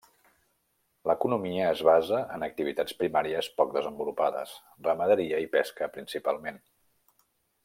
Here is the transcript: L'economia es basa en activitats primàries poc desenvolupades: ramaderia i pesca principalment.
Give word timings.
L'economia 1.09 1.67
es 1.73 1.83
basa 1.89 2.23
en 2.37 2.47
activitats 2.49 2.97
primàries 3.03 3.51
poc 3.61 3.77
desenvolupades: 3.77 4.57
ramaderia 4.91 5.47
i 5.47 5.51
pesca 5.59 5.95
principalment. 5.99 6.63